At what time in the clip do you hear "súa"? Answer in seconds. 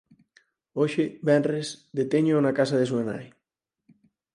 2.91-3.03